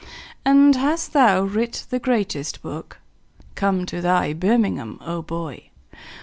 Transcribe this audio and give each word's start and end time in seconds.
"And 0.43 0.77
hast 0.77 1.13
thou 1.13 1.41
writ 1.43 1.85
the 1.91 1.99
greatest 1.99 2.63
book? 2.63 2.97
Come 3.53 3.85
to 3.85 4.01
thy 4.01 4.33
birmingham, 4.33 4.97
my 4.99 5.17
boy! 5.19 5.69